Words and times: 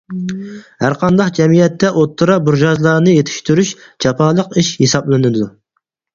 ھەرقانداق 0.83 1.29
جەمئىيەتتە 1.39 1.91
ئوتتۇرا 1.99 2.39
بۇرژۇئازلارنى 2.47 3.15
يېتىشتۈرۈش 3.19 3.75
جاپالىق 4.07 4.59
ئىش 4.63 4.75
ھېسابلىنىدۇ. 4.83 5.47